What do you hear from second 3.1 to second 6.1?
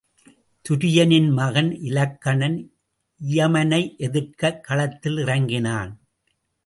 இயமனை எதிர்க்கக் களத்தில் இறங்கினான்.